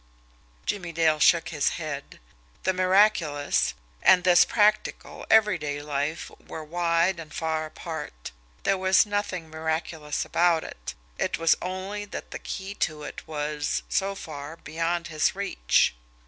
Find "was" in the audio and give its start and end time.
8.79-9.05, 11.37-11.55, 13.27-13.83